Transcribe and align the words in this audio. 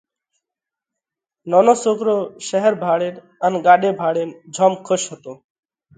نونو 1.49 1.73
سوڪرو 1.83 2.17
شير 2.47 2.71
ڀاۯينَ 2.81 3.15
ان 3.45 3.53
ڳاڏي 3.65 3.91
ڀاۯينَ 3.99 4.29
جوم 4.55 4.73
کُش 4.85 5.01
هتو۔ 5.11 5.33